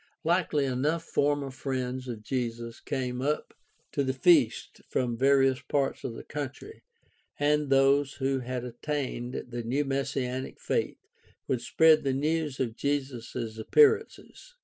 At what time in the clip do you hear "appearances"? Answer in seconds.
13.59-14.55